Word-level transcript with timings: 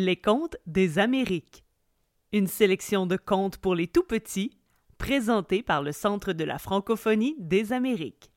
Les 0.00 0.14
contes 0.14 0.56
des 0.64 1.00
Amériques. 1.00 1.64
Une 2.32 2.46
sélection 2.46 3.04
de 3.04 3.16
contes 3.16 3.56
pour 3.56 3.74
les 3.74 3.88
tout 3.88 4.04
petits, 4.04 4.52
présentés 4.96 5.60
par 5.60 5.82
le 5.82 5.90
Centre 5.90 6.32
de 6.32 6.44
la 6.44 6.60
francophonie 6.60 7.34
des 7.40 7.72
Amériques. 7.72 8.30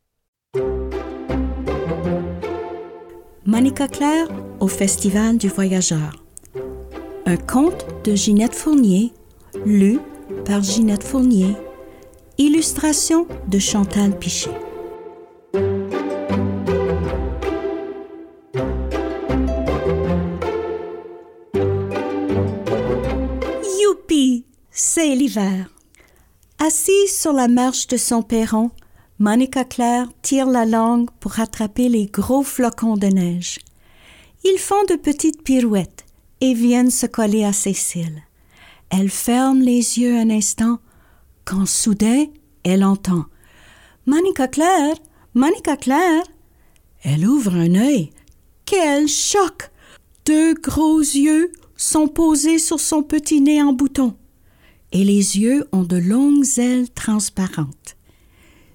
Monica 3.45 3.87
Claire 3.87 4.27
au 4.59 4.67
Festival 4.67 5.37
du 5.37 5.49
Voyageur. 5.49 6.25
Un 7.27 7.37
conte 7.37 7.85
de 8.05 8.15
Ginette 8.15 8.55
Fournier, 8.55 9.13
lu 9.63 9.99
par 10.45 10.63
Ginette 10.63 11.03
Fournier. 11.03 11.55
Illustration 12.39 13.27
de 13.47 13.59
Chantal 13.59 14.17
Pichet. 14.17 14.70
C'est 24.83 25.13
l'hiver. 25.13 25.69
Assise 26.57 27.15
sur 27.15 27.33
la 27.33 27.47
marche 27.47 27.85
de 27.85 27.97
son 27.97 28.23
perron, 28.23 28.71
Monica 29.19 29.63
Claire 29.63 30.07
tire 30.23 30.47
la 30.47 30.65
langue 30.65 31.11
pour 31.19 31.39
attraper 31.39 31.87
les 31.87 32.07
gros 32.07 32.41
flocons 32.41 32.97
de 32.97 33.05
neige. 33.05 33.59
Ils 34.43 34.57
font 34.57 34.83
de 34.89 34.95
petites 34.95 35.43
pirouettes 35.43 36.03
et 36.41 36.55
viennent 36.55 36.89
se 36.89 37.05
coller 37.05 37.43
à 37.43 37.53
ses 37.53 37.75
cils. 37.75 38.23
Elle 38.89 39.11
ferme 39.11 39.59
les 39.61 39.99
yeux 39.99 40.17
un 40.17 40.31
instant, 40.31 40.79
quand 41.45 41.67
soudain 41.67 42.25
elle 42.63 42.83
entend 42.83 43.25
Monica 44.07 44.47
Claire, 44.47 44.95
Monica 45.35 45.77
Claire. 45.77 46.23
Elle 47.03 47.27
ouvre 47.27 47.53
un 47.53 47.75
œil. 47.75 48.09
Quel 48.65 49.07
choc! 49.07 49.69
Deux 50.25 50.55
gros 50.55 51.01
yeux 51.01 51.51
sont 51.77 52.07
posés 52.07 52.57
sur 52.57 52.79
son 52.79 53.03
petit 53.03 53.41
nez 53.41 53.61
en 53.61 53.73
bouton, 53.73 54.15
et 54.91 55.03
les 55.03 55.39
yeux 55.39 55.67
ont 55.71 55.83
de 55.83 55.97
longues 55.97 56.57
ailes 56.57 56.89
transparentes. 56.89 57.95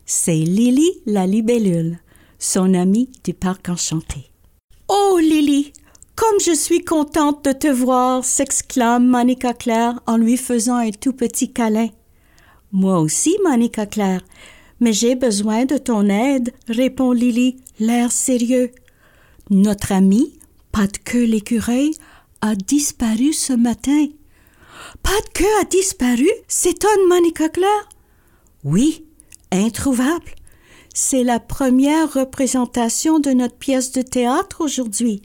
C'est 0.05 0.37
Lily 0.37 0.91
la 1.07 1.27
libellule, 1.27 1.99
son 2.39 2.75
amie 2.75 3.11
du 3.25 3.35
parc 3.35 3.69
enchanté. 3.69 4.31
Oh 4.89 5.19
Lily, 5.21 5.73
comme 6.15 6.41
je 6.41 6.55
suis 6.55 6.85
contente 6.85 7.45
de 7.45 7.53
te 7.53 7.67
voir, 7.67 8.25
s'exclame 8.25 9.07
Monica 9.07 9.53
Claire 9.53 10.01
en 10.07 10.17
lui 10.17 10.37
faisant 10.37 10.77
un 10.77 10.91
tout 10.91 11.13
petit 11.13 11.53
câlin. 11.53 11.89
Moi 12.73 13.01
aussi, 13.01 13.37
Monica 13.45 13.87
Claire, 13.87 14.23
mais 14.81 14.93
j'ai 14.93 15.15
besoin 15.15 15.65
de 15.65 15.79
ton 15.79 16.09
aide, 16.09 16.53
répond 16.69 17.13
Lily, 17.13 17.57
l'air 17.79 18.13
sérieux. 18.13 18.71
Notre 19.51 19.93
ami, 19.93 20.39
queue 21.05 21.25
l'écureuil, 21.25 21.93
a 22.41 22.55
disparu 22.55 23.33
ce 23.33 23.53
matin. 23.53 24.07
Pas 25.03 25.21
de 25.21 25.29
queue 25.33 25.61
a 25.61 25.65
disparu 25.65 26.29
s'étonne 26.49 27.09
Monica 27.09 27.49
Claire. 27.49 27.89
Oui, 28.65 29.05
introuvable. 29.53 30.35
C'est 30.95 31.25
la 31.25 31.41
première 31.41 32.13
représentation 32.13 33.19
de 33.19 33.31
notre 33.31 33.57
pièce 33.57 33.93
de 33.93 34.03
théâtre 34.03 34.63
aujourd'hui. 34.63 35.23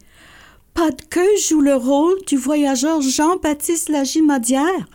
Pas 0.74 0.92
de 0.92 1.02
queue 1.10 1.38
joue 1.48 1.62
le 1.62 1.76
rôle 1.76 2.22
du 2.28 2.38
voyageur 2.38 3.02
Jean-Baptiste 3.02 3.90
Lagimadière. 3.90 4.88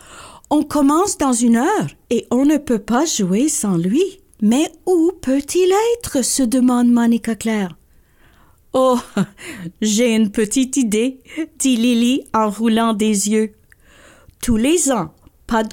On 0.51 0.63
commence 0.63 1.19
dans 1.19 1.33
une 1.33 1.57
heure 1.57 1.89
et 2.11 2.27
on 2.31 2.45
ne 2.45 2.57
peut 2.57 2.79
pas 2.79 3.05
jouer 3.05 3.49
sans 3.49 3.77
lui. 3.77 4.21
Mais 4.43 4.71
où 4.85 5.13
peut-il 5.21 5.73
être 5.97 6.23
se 6.23 6.43
demande 6.43 6.89
Monica 6.89 7.35
Claire. 7.35 7.77
Oh, 8.75 8.99
j'ai 9.81 10.15
une 10.15 10.31
petite 10.31 10.77
idée, 10.77 11.21
dit 11.59 11.77
Lily 11.77 12.25
en 12.35 12.51
roulant 12.51 12.93
des 12.93 13.31
yeux. 13.31 13.56
Tous 14.41 14.57
les 14.57 14.93
ans, 14.93 15.13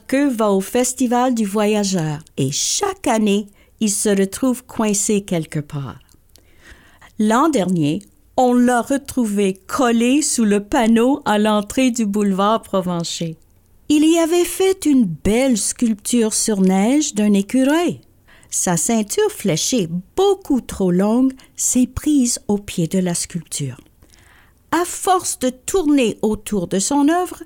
queue 0.08 0.30
va 0.30 0.52
au 0.52 0.62
Festival 0.62 1.34
du 1.34 1.46
Voyageur 1.46 2.20
et 2.38 2.52
chaque 2.52 3.08
année, 3.08 3.48
il 3.80 3.90
se 3.90 4.10
retrouve 4.10 4.64
coincé 4.66 5.22
quelque 5.22 5.60
part. 5.60 6.00
L'an 7.20 7.50
dernier, 7.50 8.02
on 8.38 8.54
l'a 8.54 8.82
retrouvé 8.82 9.54
collé 9.68 10.22
sous 10.22 10.46
le 10.46 10.64
panneau 10.64 11.22
à 11.26 11.38
l'entrée 11.38 11.92
du 11.92 12.06
boulevard 12.06 12.62
Provencher. 12.62 13.38
Il 13.90 14.06
y 14.06 14.18
avait 14.18 14.46
fait 14.46 14.86
une 14.86 15.06
belle 15.06 15.58
sculpture 15.58 16.34
sur 16.34 16.62
neige 16.62 17.14
d'un 17.14 17.34
écureuil. 17.34 18.02
Sa 18.50 18.78
ceinture 18.78 19.32
fléchée, 19.32 19.88
beaucoup 20.16 20.62
trop 20.62 20.92
longue, 20.92 21.34
s'est 21.56 21.88
prise 21.88 22.40
au 22.48 22.58
pied 22.58 22.88
de 22.88 23.00
la 23.00 23.14
sculpture. 23.14 23.80
À 24.72 24.86
force 24.86 25.38
de 25.40 25.50
tourner 25.50 26.18
autour 26.22 26.68
de 26.68 26.80
son 26.80 27.10
œuvre, 27.10 27.44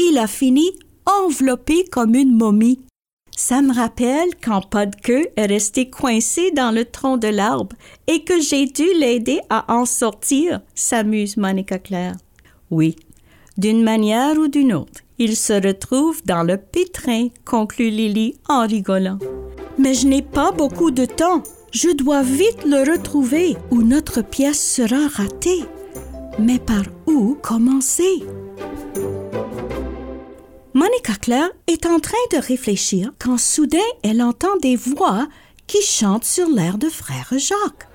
il 0.00 0.16
a 0.16 0.26
fini 0.26 0.72
enveloppé 1.04 1.84
comme 1.84 2.14
une 2.14 2.34
momie. 2.34 2.80
Ça 3.36 3.60
me 3.60 3.72
rappelle 3.74 4.30
quand 4.42 4.62
queue 5.02 5.26
est 5.36 5.46
resté 5.46 5.90
coincé 5.90 6.50
dans 6.52 6.74
le 6.74 6.86
tronc 6.86 7.18
de 7.18 7.28
l'arbre 7.28 7.76
et 8.06 8.24
que 8.24 8.40
j'ai 8.40 8.66
dû 8.66 8.86
l'aider 8.98 9.40
à 9.50 9.72
en 9.72 9.84
sortir, 9.84 10.60
s'amuse 10.74 11.36
Monica 11.36 11.78
Claire. 11.78 12.16
Oui, 12.70 12.96
d'une 13.58 13.82
manière 13.82 14.38
ou 14.38 14.48
d'une 14.48 14.72
autre, 14.72 15.00
il 15.18 15.36
se 15.36 15.52
retrouve 15.52 16.24
dans 16.24 16.44
le 16.44 16.56
pétrin, 16.56 17.28
conclut 17.44 17.90
Lily 17.90 18.36
en 18.48 18.66
rigolant. 18.66 19.18
Mais 19.78 19.92
je 19.92 20.06
n'ai 20.06 20.22
pas 20.22 20.50
beaucoup 20.50 20.90
de 20.90 21.04
temps. 21.04 21.42
Je 21.72 21.94
dois 21.94 22.22
vite 22.22 22.64
le 22.64 22.90
retrouver 22.90 23.56
ou 23.70 23.82
notre 23.82 24.22
pièce 24.22 24.60
sera 24.60 25.08
ratée. 25.08 25.64
Mais 26.38 26.58
par 26.58 26.84
où 27.06 27.36
commencer? 27.42 28.22
Monica 30.72 31.14
Claire 31.14 31.50
est 31.66 31.84
en 31.84 31.98
train 31.98 32.16
de 32.32 32.36
réfléchir 32.36 33.12
quand 33.18 33.38
soudain 33.38 33.78
elle 34.04 34.22
entend 34.22 34.56
des 34.62 34.76
voix 34.76 35.26
qui 35.66 35.82
chantent 35.82 36.24
sur 36.24 36.48
l'air 36.48 36.78
de 36.78 36.88
Frère 36.88 37.32
Jacques. 37.32 37.88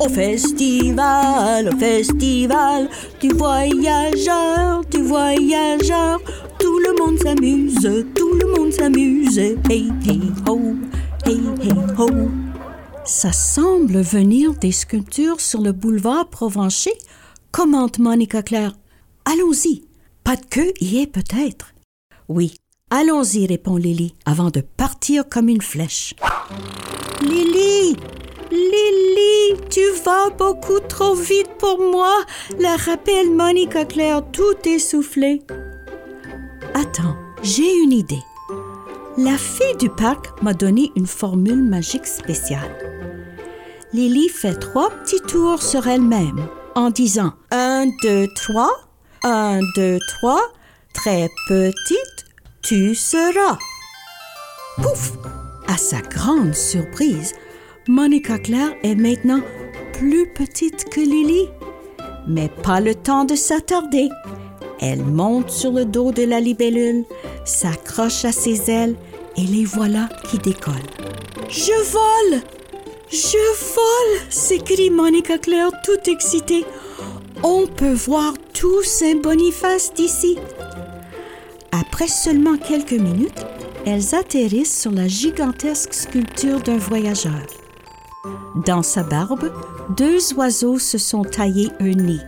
Au 0.00 0.08
festival, 0.08 1.70
au 1.72 1.78
festival 1.78 2.90
du 3.20 3.30
voyageur, 3.30 4.84
du 4.90 5.02
voyageur, 5.02 6.20
tout 6.58 6.78
le 6.78 6.98
monde 7.02 7.18
s'amuse, 7.18 8.04
tout 8.14 8.34
le 8.34 8.54
monde 8.54 8.72
s'amuse. 8.72 9.38
Hey, 9.38 9.90
hey, 10.06 10.20
ho, 10.46 10.60
hey, 11.24 11.40
hey, 11.62 11.72
ho. 11.96 12.08
Ça 13.06 13.32
semble 13.32 14.02
venir 14.02 14.54
des 14.56 14.72
sculptures 14.72 15.40
sur 15.40 15.62
le 15.62 15.72
boulevard 15.72 16.28
Provencher, 16.28 16.92
commente 17.50 17.98
Monica 17.98 18.42
Claire. 18.42 18.74
Allons-y, 19.24 19.84
pas 20.22 20.36
de 20.36 20.44
queue 20.44 20.72
y 20.80 20.98
est 20.98 21.06
peut-être. 21.06 21.72
Oui, 22.32 22.54
allons-y, 22.90 23.44
répond 23.44 23.74
Lily, 23.74 24.14
avant 24.24 24.50
de 24.50 24.60
partir 24.60 25.28
comme 25.28 25.48
une 25.48 25.60
flèche. 25.60 26.14
Lily! 27.22 27.96
Lily, 28.52 29.60
tu 29.68 29.80
vas 30.04 30.30
beaucoup 30.38 30.78
trop 30.88 31.16
vite 31.16 31.50
pour 31.58 31.80
moi, 31.80 32.14
la 32.60 32.76
rappelle 32.76 33.32
Monica 33.34 33.84
Claire 33.84 34.22
tout 34.30 34.54
essoufflée. 34.64 35.42
Attends, 36.74 37.16
j'ai 37.42 37.74
une 37.82 37.90
idée. 37.90 38.22
La 39.18 39.36
fille 39.36 39.76
du 39.80 39.90
parc 39.90 40.40
m'a 40.40 40.54
donné 40.54 40.92
une 40.94 41.08
formule 41.08 41.64
magique 41.64 42.06
spéciale. 42.06 42.78
Lily 43.92 44.28
fait 44.28 44.54
trois 44.54 44.90
petits 44.90 45.22
tours 45.22 45.64
sur 45.64 45.88
elle-même 45.88 46.46
en 46.76 46.90
disant 46.90 47.32
un, 47.50 47.86
deux, 48.04 48.28
trois, 48.36 48.70
un, 49.24 49.58
deux, 49.74 49.98
trois, 50.06 50.40
très 50.92 51.28
petite, 51.48 52.26
tu 52.62 52.94
seras. 52.94 53.58
Pouf! 54.82 55.12
À 55.66 55.76
sa 55.76 56.00
grande 56.00 56.54
surprise, 56.54 57.34
Monica 57.88 58.38
Claire 58.38 58.74
est 58.82 58.94
maintenant 58.94 59.40
plus 59.92 60.26
petite 60.32 60.88
que 60.90 61.00
Lily. 61.00 61.48
Mais 62.26 62.48
pas 62.48 62.80
le 62.80 62.94
temps 62.94 63.24
de 63.24 63.34
s'attarder. 63.34 64.08
Elle 64.80 65.04
monte 65.04 65.50
sur 65.50 65.72
le 65.72 65.84
dos 65.84 66.12
de 66.12 66.22
la 66.22 66.40
libellule, 66.40 67.04
s'accroche 67.44 68.24
à 68.24 68.32
ses 68.32 68.70
ailes 68.70 68.96
et 69.36 69.42
les 69.42 69.64
voilà 69.64 70.08
qui 70.28 70.38
décollent. 70.38 70.74
Je 71.48 71.72
vole! 71.90 72.40
Je 73.10 73.74
vole! 73.74 74.20
s'écrie 74.30 74.90
Monica 74.90 75.38
Claire 75.38 75.70
tout 75.84 76.10
excitée. 76.10 76.64
On 77.42 77.66
peut 77.66 77.94
voir 77.94 78.34
tout 78.52 78.82
Saint-Boniface 78.82 79.94
d'ici. 79.94 80.36
Après 81.72 82.06
seulement 82.06 82.58
quelques 82.58 82.92
minutes, 82.92 83.46
elles 83.86 84.14
atterrissent 84.14 84.78
sur 84.78 84.90
la 84.90 85.08
gigantesque 85.08 85.94
sculpture 85.94 86.60
d'un 86.60 86.76
voyageur. 86.76 87.46
Dans 88.66 88.82
sa 88.82 89.02
barbe, 89.02 89.50
deux 89.96 90.34
oiseaux 90.34 90.78
se 90.78 90.98
sont 90.98 91.22
taillés 91.22 91.70
un 91.80 91.94
nid. 91.94 92.20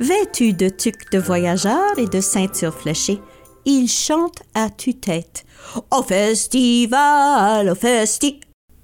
Vêtus 0.00 0.52
de 0.52 0.68
tuques 0.68 1.10
de 1.12 1.18
voyageurs 1.18 1.98
et 1.98 2.06
de 2.06 2.20
ceintures 2.20 2.74
fléchées, 2.74 3.20
ils 3.64 3.88
chantent 3.88 4.42
à 4.54 4.68
tue-tête. 4.68 5.46
Au 5.90 6.02
festival, 6.02 7.70
au 7.70 7.74
festi... 7.74 8.40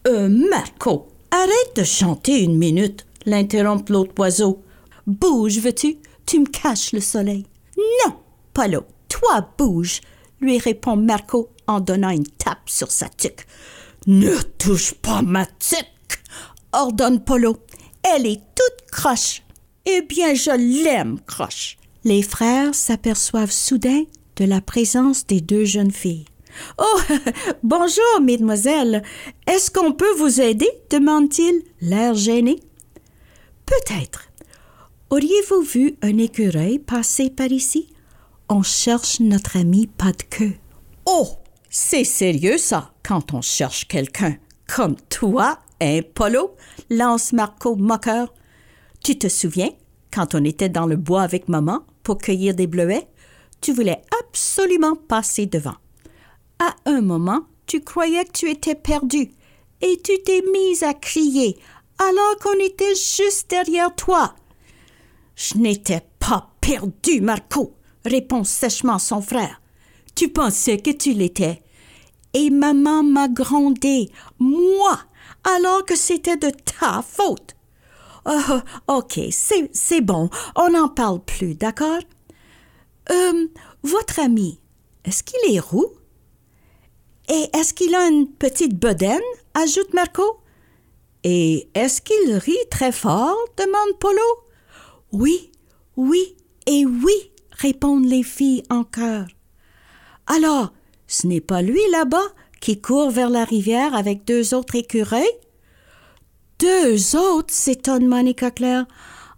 Euh, 0.08 0.28
Marco, 0.28 1.08
arrête 1.31 1.76
de 1.76 1.84
chanter 1.84 2.43
une 2.43 2.56
minute, 2.56 3.06
l'interrompt 3.26 3.90
l'autre 3.90 4.14
oiseau. 4.19 4.62
Bouge, 5.06 5.58
veux-tu? 5.58 5.96
Tu 6.26 6.40
me 6.40 6.46
caches 6.46 6.93
le 6.93 7.00
soleil. 7.00 7.46
Non, 7.76 8.14
Polo, 8.54 8.84
toi 9.08 9.49
bouge, 9.58 10.00
lui 10.40 10.58
répond 10.58 10.96
Marco 10.96 11.50
en 11.66 11.81
donnant 11.81 12.10
une 12.10 12.26
tape 12.26 12.69
sur 12.69 12.90
sa 12.90 13.08
tuque. 13.08 13.46
Ne 14.06 14.37
touche 14.58 14.94
pas 14.94 15.22
ma 15.22 15.46
tuque, 15.46 16.22
ordonne 16.72 17.22
Polo. 17.22 17.56
Elle 18.02 18.26
est 18.26 18.43
toute 18.54 18.90
croche. 18.90 19.43
Eh 19.87 20.02
bien, 20.02 20.34
je 20.34 20.50
l'aime, 20.84 21.19
croche. 21.26 21.76
Les 22.05 22.22
frères 22.22 22.75
s'aperçoivent 22.75 23.52
soudain 23.52 24.05
de 24.37 24.44
la 24.44 24.60
présence 24.60 25.26
des 25.26 25.40
deux 25.40 25.64
jeunes 25.64 25.93
filles. 25.93 26.25
Oh, 26.78 27.00
bonjour, 27.62 28.20
mesdemoiselles. 28.20 29.02
Est-ce 29.46 29.70
qu'on 29.70 29.93
peut 29.93 30.14
vous 30.19 30.40
aider? 30.40 30.69
demande-t-il, 30.90 31.62
l'air 31.81 32.14
gêné. 32.14 32.60
Peut-être. 33.66 34.31
Auriez-vous 35.12 35.61
vu 35.61 35.94
un 36.00 36.17
écureuil 36.17 36.79
passer 36.79 37.29
par 37.29 37.53
ici? 37.53 37.93
On 38.49 38.62
cherche 38.62 39.20
notre 39.20 39.59
ami 39.59 39.87
pas 39.87 40.12
de 40.12 40.23
queue. 40.23 40.55
Oh, 41.05 41.29
c'est 41.69 42.05
sérieux 42.05 42.56
ça, 42.56 42.94
quand 43.06 43.35
on 43.35 43.43
cherche 43.43 43.87
quelqu'un 43.87 44.38
comme 44.75 44.97
toi, 45.11 45.59
hein, 45.82 46.00
Polo? 46.14 46.56
lance 46.88 47.35
Marco 47.35 47.76
moqueur. 47.76 48.32
Tu 49.05 49.19
te 49.19 49.29
souviens, 49.29 49.69
quand 50.11 50.35
on 50.35 50.44
était 50.44 50.70
dans 50.70 50.87
le 50.87 50.97
bois 50.97 51.25
avec 51.25 51.47
maman 51.47 51.81
pour 52.03 52.17
cueillir 52.17 52.55
des 52.55 52.67
bleuets, 52.67 53.06
tu 53.61 53.75
voulais 53.75 54.00
absolument 54.25 54.97
passer 54.97 55.44
devant. 55.44 55.76
À 56.58 56.75
un 56.87 57.03
moment, 57.03 57.43
tu 57.67 57.82
croyais 57.82 58.25
que 58.25 58.32
tu 58.32 58.50
étais 58.50 58.76
perdu 58.76 59.31
et 59.82 60.00
tu 60.03 60.23
t'es 60.25 60.43
mise 60.55 60.82
à 60.82 60.94
crier 60.94 61.58
alors 61.99 62.38
qu'on 62.43 62.58
était 62.65 62.94
juste 62.94 63.50
derrière 63.50 63.94
toi. 63.94 64.35
Je 65.43 65.59
n'étais 65.59 66.03
pas 66.21 66.50
perdu, 66.61 67.21
Marco, 67.21 67.75
répond 68.05 68.44
sèchement 68.44 69.00
son 69.00 69.21
frère. 69.21 69.61
Tu 70.15 70.29
pensais 70.29 70.79
que 70.79 70.91
tu 70.91 71.15
l'étais. 71.15 71.65
Et 72.33 72.49
maman 72.49 73.03
m'a 73.03 73.27
grondé, 73.27 74.09
moi, 74.39 75.00
alors 75.43 75.85
que 75.85 75.97
c'était 75.97 76.37
de 76.37 76.50
ta 76.50 77.03
faute. 77.03 77.56
Oh, 78.25 78.61
ok, 78.87 79.19
c'est 79.33 80.00
bon, 80.00 80.31
on 80.55 80.71
n'en 80.71 80.89
parle 80.89 81.21
plus, 81.25 81.56
d'accord? 81.56 82.03
Euh, 83.11 83.49
votre 83.83 84.21
ami, 84.21 84.61
est-ce 85.05 85.25
qu'il 85.25 85.56
est 85.56 85.59
roux? 85.59 85.93
Et 87.29 87.49
est-ce 87.53 87.75
qu'il 87.75 87.97
a 87.97 88.06
une 88.06 88.29
petite 88.29 88.79
bedaine? 88.79 89.19
ajoute 89.55 89.93
Marco. 89.93 90.39
Et 91.25 91.69
est-ce 91.75 92.00
qu'il 92.00 92.37
rit 92.37 92.69
très 92.71 92.93
fort? 92.93 93.37
demande 93.56 93.99
Polo. 93.99 94.51
Oui, 95.12 95.50
oui 95.97 96.37
et 96.67 96.87
oui, 96.87 97.31
répondent 97.50 98.06
les 98.06 98.23
filles 98.23 98.62
en 98.70 98.82
chœur. 98.82 99.26
Alors, 100.26 100.73
ce 101.06 101.26
n'est 101.26 101.41
pas 101.41 101.61
lui 101.61 101.81
là-bas 101.91 102.32
qui 102.61 102.81
court 102.81 103.11
vers 103.11 103.29
la 103.29 103.44
rivière 103.44 103.94
avec 103.94 104.25
deux 104.25 104.55
autres 104.55 104.76
écureuils? 104.76 105.25
Deux 106.59 107.17
autres, 107.17 107.53
s'étonne 107.53 108.06
Monica 108.06 108.50
Claire 108.50 108.87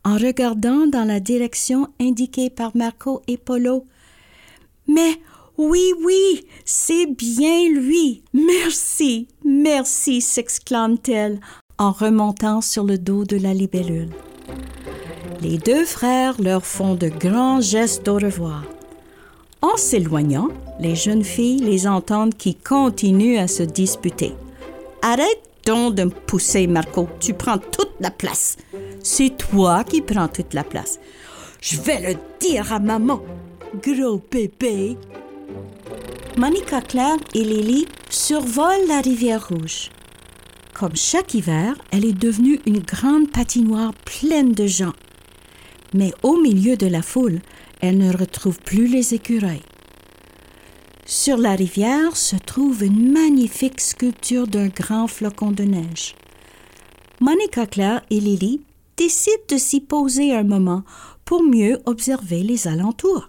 en 0.05 0.17
regardant 0.17 0.87
dans 0.87 1.05
la 1.05 1.19
direction 1.19 1.89
indiquée 2.01 2.51
par 2.51 2.77
Marco 2.77 3.23
et 3.27 3.39
Polo. 3.39 3.87
Mais 4.87 5.19
oui, 5.57 5.93
oui, 6.05 6.47
c'est 6.65 7.07
bien 7.07 7.69
lui. 7.71 8.23
Merci, 8.35 9.29
merci, 9.45 10.21
s'exclame-t-elle 10.21 11.41
en 11.79 11.91
remontant 11.91 12.61
sur 12.61 12.85
le 12.85 12.99
dos 12.99 13.25
de 13.25 13.37
la 13.37 13.55
libellule. 13.55 14.11
Les 15.41 15.59
deux 15.59 15.85
frères 15.85 16.41
leur 16.41 16.65
font 16.65 16.95
de 16.95 17.09
grands 17.09 17.61
gestes 17.61 18.09
au 18.09 18.15
revoir. 18.15 18.65
En 19.63 19.77
s'éloignant, 19.77 20.49
les 20.81 20.95
jeunes 20.95 21.25
filles 21.25 21.61
les 21.61 21.87
entendent 21.87 22.35
qui 22.35 22.55
continuent 22.55 23.39
à 23.39 23.49
se 23.49 23.63
disputer. 23.63 24.35
Arrête 25.03 25.43
donc 25.67 25.95
de 25.95 26.05
me 26.05 26.11
pousser, 26.11 26.67
Marco. 26.67 27.09
Tu 27.21 27.35
prends 27.35 27.59
toute 27.59 27.93
la 28.01 28.11
place. 28.11 28.57
C'est 29.03 29.37
toi 29.37 29.85
qui 29.85 30.01
prends 30.03 30.29
toute 30.29 30.55
la 30.55 30.65
place. 30.65 30.99
Je 31.61 31.81
vais 31.81 32.01
le 32.01 32.19
dire 32.41 32.73
à 32.73 32.79
maman. 32.79 33.21
Gros 33.83 34.21
bébé. 34.31 34.97
Monica 36.37 36.81
Claire 36.81 37.19
et 37.35 37.45
Lily 37.45 37.87
survolent 38.09 38.87
la 38.89 39.01
rivière 39.01 39.49
Rouge. 39.49 39.91
Comme 40.75 40.97
chaque 40.97 41.35
hiver, 41.35 41.77
elle 41.93 42.05
est 42.05 42.19
devenue 42.19 42.61
une 42.67 42.81
grande 42.81 43.31
patinoire 43.31 43.93
pleine 44.05 44.53
de 44.53 44.67
gens. 44.67 44.94
Mais 45.95 46.13
au 46.23 46.37
milieu 46.37 46.77
de 46.77 46.87
la 46.87 47.01
foule, 47.01 47.41
elle 47.81 47.97
ne 47.97 48.15
retrouve 48.15 48.59
plus 48.59 48.87
les 48.87 49.15
écureuils. 49.15 49.63
Sur 51.07 51.37
la 51.37 51.55
rivière 51.55 52.17
se 52.17 52.37
trouve 52.37 52.83
une 52.83 53.13
magnifique 53.13 53.81
sculpture 53.81 54.47
d'un 54.47 54.69
grand 54.69 55.07
flocon 55.07 55.53
de 55.53 55.65
neige. 55.65 56.15
Monica 57.21 57.67
Claire 57.67 58.03
et 58.11 58.21
Lily 58.21 58.61
décident 58.97 59.43
de 59.49 59.57
s'y 59.57 59.81
poser 59.81 60.35
un 60.35 60.45
moment 60.45 60.83
pour 61.25 61.43
mieux 61.43 61.79
observer 61.87 62.43
les 62.43 62.67
alentours. 62.69 63.29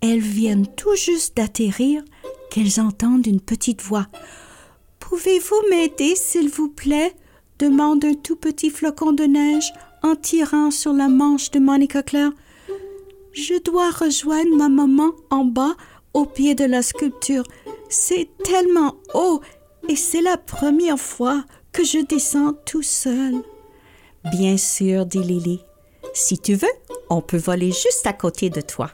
Elles 0.00 0.20
viennent 0.20 0.66
tout 0.66 0.94
juste 0.94 1.36
d'atterrir 1.36 2.02
qu'elles 2.50 2.80
entendent 2.80 3.26
une 3.26 3.40
petite 3.40 3.82
voix. 3.82 4.06
Pouvez-vous 5.00 5.68
m'aider, 5.70 6.14
s'il 6.14 6.48
vous 6.48 6.68
plaît 6.68 7.14
demande 7.58 8.04
un 8.04 8.14
tout 8.14 8.36
petit 8.36 8.70
flocon 8.70 9.12
de 9.12 9.24
neige 9.24 9.72
en 10.02 10.16
tirant 10.16 10.70
sur 10.70 10.92
la 10.92 11.08
manche 11.08 11.50
de 11.50 11.58
Monica 11.58 12.02
Claire. 12.02 12.32
Je 13.32 13.62
dois 13.62 13.90
rejoindre 13.90 14.56
ma 14.56 14.68
maman 14.68 15.12
en 15.30 15.44
bas 15.44 15.74
au 16.14 16.24
pied 16.24 16.54
de 16.54 16.64
la 16.64 16.82
sculpture. 16.82 17.44
C'est 17.88 18.28
tellement 18.42 18.96
haut 19.14 19.40
et 19.88 19.96
c'est 19.96 20.22
la 20.22 20.36
première 20.36 20.98
fois 20.98 21.44
que 21.72 21.84
je 21.84 21.98
descends 21.98 22.54
tout 22.64 22.82
seul. 22.82 23.34
Bien 24.30 24.56
sûr, 24.56 25.06
dit 25.06 25.22
Lily. 25.22 25.64
Si 26.14 26.38
tu 26.38 26.54
veux, 26.54 26.68
on 27.10 27.20
peut 27.20 27.38
voler 27.38 27.70
juste 27.70 28.06
à 28.06 28.12
côté 28.12 28.50
de 28.50 28.60
toi 28.60 28.90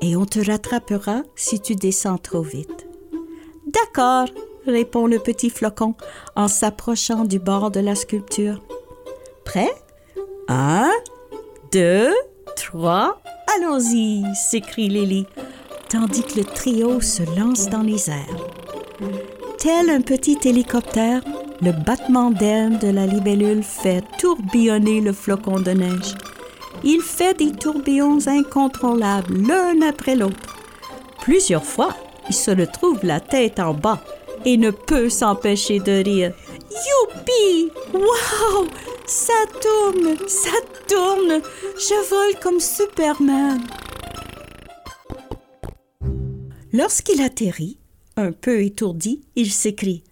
et 0.00 0.16
on 0.16 0.26
te 0.26 0.38
rattrapera 0.38 1.22
si 1.36 1.60
tu 1.60 1.74
descends 1.74 2.18
trop 2.18 2.42
vite. 2.42 2.86
D'accord, 3.66 4.26
répond 4.66 5.06
le 5.06 5.18
petit 5.18 5.50
flocon 5.50 5.94
en 6.36 6.48
s'approchant 6.48 7.24
du 7.24 7.38
bord 7.38 7.70
de 7.70 7.80
la 7.80 7.94
sculpture. 7.94 8.62
Prêt? 9.44 9.70
Un, 10.48 10.90
deux, 11.72 12.12
trois, 12.56 13.20
allons-y, 13.56 14.24
s'écrie 14.34 14.88
Lily, 14.88 15.26
tandis 15.88 16.22
que 16.22 16.38
le 16.38 16.44
trio 16.44 17.00
se 17.00 17.22
lance 17.38 17.68
dans 17.68 17.82
les 17.82 18.10
airs. 18.10 18.48
Tel 19.58 19.90
un 19.90 20.00
petit 20.00 20.38
hélicoptère, 20.44 21.22
le 21.60 21.72
battement 21.72 22.30
d'ailes 22.30 22.78
de 22.80 22.88
la 22.88 23.06
libellule 23.06 23.62
fait 23.62 24.02
tourbillonner 24.18 25.00
le 25.00 25.12
flocon 25.12 25.60
de 25.60 25.70
neige. 25.70 26.14
Il 26.82 27.00
fait 27.00 27.38
des 27.38 27.52
tourbillons 27.52 28.26
incontrôlables 28.26 29.46
l'un 29.46 29.80
après 29.88 30.16
l'autre. 30.16 30.56
Plusieurs 31.20 31.64
fois, 31.64 31.94
il 32.28 32.34
se 32.34 32.50
retrouve 32.50 32.98
la 33.04 33.20
tête 33.20 33.60
en 33.60 33.74
bas 33.74 34.00
et 34.44 34.56
ne 34.56 34.70
peut 34.70 35.08
s'empêcher 35.08 35.78
de 35.78 36.02
rire. 36.02 36.32
Youpi! 36.70 37.70
Wow! 37.94 38.66
Ça 39.14 39.44
tourne, 39.60 40.16
ça 40.26 40.58
tourne. 40.88 41.42
Je 41.76 42.08
vole 42.08 42.40
comme 42.40 42.58
Superman. 42.58 43.60
Lorsqu'il 46.72 47.20
atterrit, 47.20 47.78
un 48.16 48.32
peu 48.32 48.62
étourdi, 48.62 49.20
il 49.36 49.52
s'écrie 49.52 50.02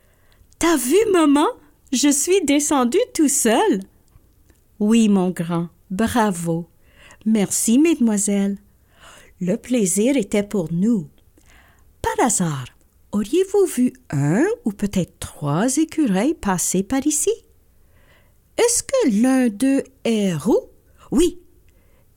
T'as 0.59 0.77
vu, 0.77 0.99
maman? 1.13 1.47
Je 1.93 2.11
suis 2.11 2.45
descendu 2.45 2.99
tout 3.15 3.31
seul. 3.31 3.81
Oui, 4.81 5.09
mon 5.09 5.31
grand, 5.31 5.71
bravo. 5.91 6.69
Merci, 7.25 7.79
mesdemoiselles. 7.79 8.59
Le 9.41 9.57
plaisir 9.57 10.19
était 10.19 10.43
pour 10.43 10.71
nous. 10.71 11.09
Par 12.03 12.27
hasard, 12.27 12.67
auriez-vous 13.13 13.65
vu 13.65 13.95
un 14.11 14.45
ou 14.67 14.73
peut-être 14.73 15.19
trois 15.21 15.75
écureuils 15.79 16.35
passer 16.35 16.83
par 16.83 17.07
ici? 17.07 17.33
Est-ce 18.61 18.83
que 18.83 19.23
l'un 19.23 19.49
d'eux 19.49 19.83
est 20.05 20.35
roux? 20.35 20.69
Oui. 21.11 21.41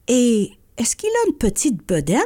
Et 0.10 0.52
est-ce 0.78 0.98
qu'il 0.98 1.10
a 1.10 1.30
une 1.30 1.38
petite 1.38 1.88
bedaine? 1.88 2.20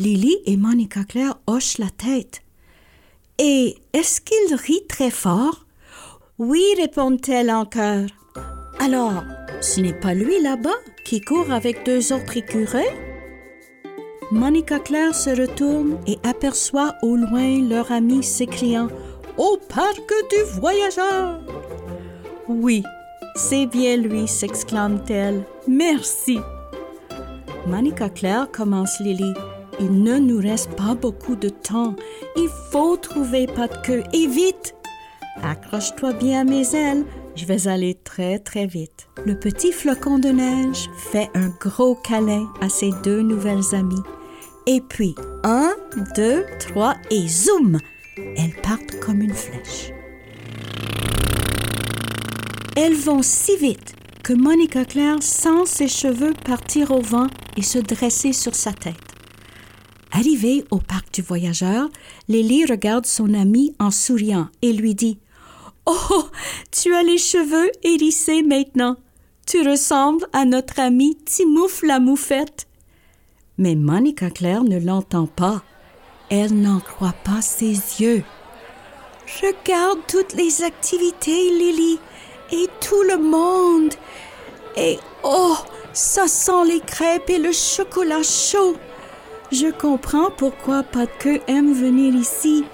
Lily 0.00 0.38
et 0.46 0.56
Monica 0.56 1.04
Claire 1.04 1.38
hochent 1.46 1.78
la 1.78 1.90
tête. 1.90 2.42
Et 3.38 3.76
est-ce 3.92 4.20
qu'il 4.20 4.56
rit 4.56 4.84
très 4.88 5.12
fort? 5.12 5.66
Oui, 6.38 6.64
répondent-elles 6.78 7.52
en. 7.52 7.64
Alors, 8.80 9.22
ce 9.60 9.82
n'est 9.82 10.00
pas 10.00 10.14
lui 10.14 10.42
là-bas 10.42 10.80
qui 11.04 11.20
court 11.20 11.52
avec 11.52 11.84
deux 11.84 12.12
autres 12.12 12.36
écureuils? 12.36 12.90
Monica 14.32 14.80
Claire 14.80 15.14
se 15.14 15.30
retourne 15.30 16.00
et 16.08 16.18
aperçoit 16.24 16.96
au 17.02 17.14
loin 17.14 17.60
leur 17.68 17.92
ami 17.92 18.24
s'écriant 18.24 18.88
Au 19.36 19.60
parc 19.68 20.12
du 20.30 20.58
voyageur! 20.58 21.40
Oui, 22.48 22.82
c'est 23.38 23.66
bien 23.66 23.96
lui, 23.96 24.26
s'exclame-t-elle. 24.26 25.44
Merci. 25.68 26.38
Monica 27.66 28.08
Claire 28.08 28.50
commence 28.50 28.98
Lily. 29.00 29.32
il 29.80 30.02
ne 30.02 30.18
nous 30.18 30.38
reste 30.38 30.70
pas 30.74 30.94
beaucoup 30.94 31.36
de 31.36 31.48
temps. 31.48 31.94
Il 32.36 32.48
faut 32.72 32.96
trouver 32.96 33.46
pas 33.46 33.68
de 33.68 33.76
queue 33.86 34.02
et 34.12 34.26
vite. 34.26 34.74
Accroche-toi 35.42 36.14
bien 36.14 36.40
à 36.40 36.44
mes 36.44 36.74
ailes. 36.74 37.04
Je 37.36 37.44
vais 37.44 37.68
aller 37.68 37.94
très 38.02 38.40
très 38.40 38.66
vite. 38.66 39.08
Le 39.24 39.38
petit 39.38 39.70
flocon 39.70 40.18
de 40.18 40.30
neige 40.30 40.90
fait 40.96 41.30
un 41.34 41.50
gros 41.60 41.94
câlin 41.94 42.48
à 42.60 42.68
ses 42.68 42.90
deux 43.04 43.22
nouvelles 43.22 43.72
amies. 43.72 44.02
Et 44.66 44.80
puis, 44.80 45.14
un, 45.44 45.70
deux, 46.16 46.44
trois 46.58 46.96
et 47.10 47.28
zoom! 47.28 47.78
Elles 48.16 48.60
partent 48.62 48.98
comme 49.00 49.22
une 49.22 49.32
flèche. 49.32 49.92
Elles 52.80 52.94
vont 52.94 53.22
si 53.22 53.56
vite 53.56 53.96
que 54.22 54.32
Monica 54.32 54.84
Claire 54.84 55.20
sent 55.20 55.66
ses 55.66 55.88
cheveux 55.88 56.32
partir 56.44 56.92
au 56.92 57.00
vent 57.00 57.26
et 57.56 57.62
se 57.62 57.80
dresser 57.80 58.32
sur 58.32 58.54
sa 58.54 58.72
tête. 58.72 58.94
Arrivée 60.12 60.64
au 60.70 60.78
parc 60.78 61.12
du 61.12 61.22
voyageur, 61.22 61.88
Lily 62.28 62.66
regarde 62.66 63.04
son 63.04 63.34
amie 63.34 63.74
en 63.80 63.90
souriant 63.90 64.46
et 64.62 64.72
lui 64.72 64.94
dit 64.94 65.18
Oh, 65.86 66.28
tu 66.70 66.94
as 66.94 67.02
les 67.02 67.18
cheveux 67.18 67.68
hérissés 67.82 68.44
maintenant. 68.44 68.94
Tu 69.44 69.68
ressembles 69.68 70.28
à 70.32 70.44
notre 70.44 70.78
amie 70.78 71.16
Timouf 71.24 71.82
la 71.82 71.98
moufette. 71.98 72.68
Mais 73.56 73.74
Monica 73.74 74.30
Claire 74.30 74.62
ne 74.62 74.78
l'entend 74.78 75.26
pas. 75.26 75.64
Elle 76.30 76.54
n'en 76.54 76.78
croit 76.78 77.16
pas 77.24 77.42
ses 77.42 77.72
yeux. 77.72 78.22
Regarde 79.42 79.98
toutes 80.06 80.34
les 80.34 80.62
activités, 80.62 81.50
Lily, 81.50 81.98
et 82.52 82.68
tout 82.80 83.02
le 83.02 83.18
monde. 83.18 83.94
Et 84.76 84.98
oh, 85.22 85.56
ça 85.92 86.28
sent 86.28 86.64
les 86.66 86.80
crêpes 86.80 87.30
et 87.30 87.38
le 87.38 87.52
chocolat 87.52 88.22
chaud. 88.22 88.76
Je 89.50 89.70
comprends 89.70 90.30
pourquoi 90.30 90.82
queue 91.20 91.40
aime 91.46 91.72
venir 91.72 92.14
ici. 92.14 92.64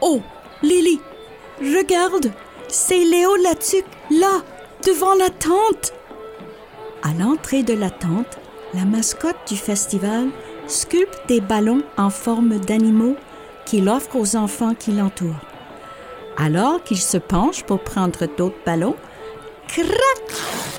Oh, 0.00 0.20
Lily, 0.62 1.00
regarde, 1.60 2.32
c'est 2.68 3.04
Léo 3.04 3.36
Latuc, 3.36 3.84
là, 4.10 4.42
devant 4.84 5.14
la 5.14 5.30
tente. 5.30 5.92
À 7.02 7.12
l'entrée 7.18 7.62
de 7.62 7.74
la 7.74 7.90
tente, 7.90 8.38
la 8.74 8.84
mascotte 8.84 9.36
du 9.48 9.56
festival 9.56 10.28
sculpte 10.66 11.20
des 11.28 11.40
ballons 11.40 11.82
en 11.96 12.10
forme 12.10 12.58
d'animaux 12.58 13.16
qu'il 13.64 13.88
offre 13.88 14.16
aux 14.16 14.36
enfants 14.36 14.74
qui 14.74 14.92
l'entourent. 14.92 15.53
Alors 16.36 16.82
qu'il 16.82 16.98
se 16.98 17.16
penche 17.16 17.62
pour 17.62 17.80
prendre 17.80 18.26
d'autres 18.36 18.62
ballons, 18.66 18.96
crac, 19.68 19.88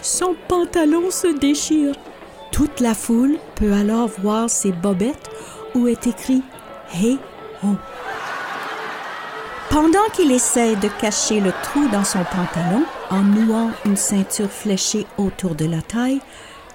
son 0.01 0.35
pantalon 0.47 1.11
se 1.11 1.27
déchire. 1.27 1.95
Toute 2.51 2.79
la 2.79 2.93
foule 2.93 3.37
peut 3.55 3.73
alors 3.73 4.07
voir 4.07 4.49
ses 4.49 4.71
bobettes 4.71 5.29
où 5.73 5.87
est 5.87 6.07
écrit 6.07 6.41
Hey 6.93 7.17
Ho. 7.63 7.75
Pendant 9.69 10.07
qu'il 10.13 10.31
essaie 10.31 10.75
de 10.75 10.87
cacher 10.87 11.41
le 11.41 11.51
trou 11.63 11.87
dans 11.89 12.03
son 12.03 12.23
pantalon 12.23 12.85
en 13.09 13.21
nouant 13.21 13.71
une 13.85 13.97
ceinture 13.97 14.49
fléchée 14.49 15.05
autour 15.17 15.55
de 15.55 15.65
la 15.65 15.81
taille, 15.81 16.21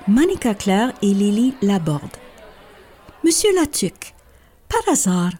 Monica 0.07 0.55
Claire 0.55 0.93
et 1.01 1.15
Lily 1.15 1.55
l'abordent. 1.63 2.17
Monsieur 3.25 3.55
Latuc, 3.55 4.15
par 4.69 4.93
hasard, 4.93 5.33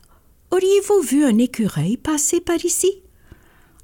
auriez-vous 0.51 1.01
vu 1.01 1.25
un 1.25 1.37
écureuil 1.39 1.97
passer 1.97 2.41
par 2.41 2.65
ici? 2.65 3.03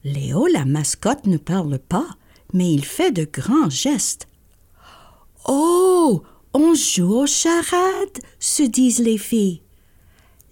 Léo, 0.07 0.47
la 0.47 0.65
mascotte, 0.65 1.27
ne 1.27 1.37
parle 1.37 1.81
pas, 1.81 2.07
mais 2.53 2.73
il 2.73 2.85
fait 2.85 3.11
de 3.11 3.25
grands 3.25 3.69
gestes. 3.69 4.29
Oh, 5.49 6.23
on 6.55 6.75
joue 6.75 7.23
aux 7.23 7.27
charades, 7.27 8.21
se 8.39 8.63
disent 8.63 9.01
les 9.01 9.19
filles. 9.19 9.63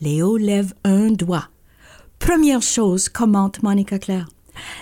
Léo 0.01 0.39
lève 0.39 0.75
un 0.83 1.13
doigt. 1.13 1.51
Première 2.19 2.63
chose, 2.63 3.09
commente 3.09 3.63
Monica 3.63 4.01
Claire. 4.01 4.29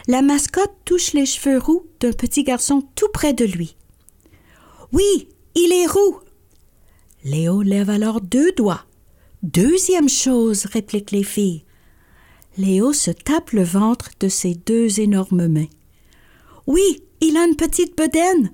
La 0.09 0.23
mascotte 0.23 0.73
touche 0.87 1.13
les 1.13 1.27
cheveux 1.27 1.59
roux 1.59 1.85
d'un 2.01 2.13
petit 2.13 2.43
garçon 2.43 2.83
tout 2.95 3.11
près 3.13 3.35
de 3.35 3.45
lui. 3.45 3.77
Oui, 4.91 5.29
il 5.55 5.71
est 5.71 5.87
roux. 5.87 6.21
Léo 7.25 7.61
lève 7.61 7.91
alors 7.91 8.23
deux 8.23 8.53
doigts. 8.53 8.87
Deuxième 9.43 10.09
chose, 10.09 10.65
répliquent 10.65 11.11
les 11.11 11.25
filles. 11.25 11.63
Léo 12.59 12.93
se 12.93 13.11
tape 13.11 13.53
le 13.53 13.63
ventre 13.63 14.11
de 14.21 14.29
ses 14.29 14.55
deux 14.55 15.01
énormes 15.01 15.47
mains. 15.47 15.71
Oui, 16.67 17.03
il 17.21 17.37
a 17.37 17.45
une 17.45 17.57
petite 17.57 17.97
bedaine. 17.97 18.53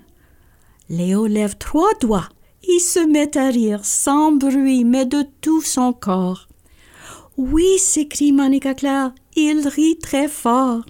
Léo 0.88 1.26
lève 1.26 1.56
trois 1.58 1.92
doigts. 2.00 2.28
Il 2.62 2.80
se 2.80 3.00
met 3.00 3.36
à 3.36 3.48
rire 3.48 3.84
sans 3.84 4.32
bruit, 4.32 4.84
mais 4.84 5.06
de 5.06 5.24
tout 5.40 5.62
son 5.62 5.92
corps. 5.92 6.48
Oui, 7.36 7.78
s'écrie 7.78 8.32
Monica 8.32 8.74
Claire, 8.74 9.12
il 9.36 9.66
rit 9.68 9.98
très 9.98 10.28
fort. 10.28 10.84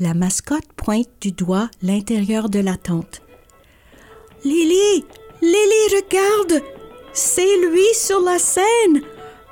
La 0.00 0.14
mascotte 0.14 0.72
pointe 0.76 1.08
du 1.20 1.32
doigt 1.32 1.70
l'intérieur 1.82 2.48
de 2.48 2.60
la 2.60 2.76
tente. 2.76 3.22
Lily, 4.44 5.04
Lily, 5.42 5.96
regarde, 5.96 6.62
c'est 7.12 7.56
lui 7.68 7.86
sur 7.94 8.20
la 8.20 8.38
scène. 8.38 9.02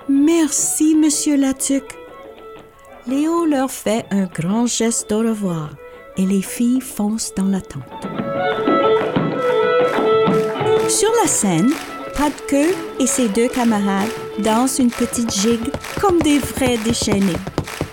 Merci, 0.08 0.94
monsieur 0.94 1.36
Latuc. 1.36 2.01
Léo 3.06 3.46
leur 3.46 3.70
fait 3.70 4.06
un 4.10 4.24
grand 4.24 4.66
geste 4.66 5.10
au 5.12 5.18
revoir 5.18 5.70
et 6.16 6.24
les 6.24 6.42
filles 6.42 6.80
foncent 6.80 7.32
dans 7.36 7.46
la 7.46 7.60
tente. 7.60 7.82
Sur 10.88 11.10
la 11.22 11.28
scène, 11.28 11.72
queue 12.48 12.74
et 13.00 13.06
ses 13.06 13.28
deux 13.28 13.48
camarades 13.48 14.10
dansent 14.38 14.78
une 14.78 14.90
petite 14.90 15.32
gigue 15.32 15.72
comme 16.00 16.20
des 16.20 16.38
vrais 16.38 16.78
déchaînés. 16.78 17.36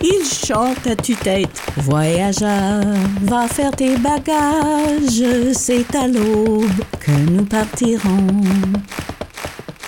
Ils 0.01 0.25
chantent 0.25 0.87
à 0.87 0.95
tue-tête. 0.95 1.61
Voyageur, 1.77 2.83
va 3.21 3.47
faire 3.47 3.71
tes 3.71 3.97
bagages, 3.97 5.53
c'est 5.53 5.95
à 5.95 6.07
l'aube 6.07 6.69
que 6.99 7.11
nous 7.31 7.45
partirons. 7.45 8.27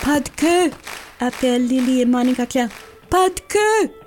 Pas 0.03 0.19
de 0.19 0.29
queue, 0.35 0.71
appellent 1.19 1.67
Lily 1.67 2.01
et 2.01 2.05
Monica 2.05 2.45
Claire. 2.45 2.69
Pas 3.09 3.29
de 3.29 3.39
queue! 3.47 4.00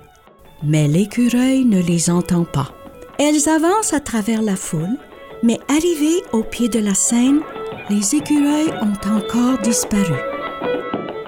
Mais 0.67 0.87
l'écureuil 0.87 1.63
ne 1.63 1.79
les 1.79 2.09
entend 2.09 2.43
pas. 2.43 2.71
Elles 3.19 3.47
avancent 3.47 3.93
à 3.93 3.99
travers 3.99 4.41
la 4.41 4.55
foule, 4.55 4.97
mais 5.43 5.59
arrivées 5.67 6.23
au 6.33 6.41
pied 6.41 6.69
de 6.69 6.79
la 6.79 6.95
scène, 6.95 7.41
les 7.89 8.15
écureuils 8.15 8.73
ont 8.81 9.09
encore 9.09 9.59
disparu. 9.59 10.15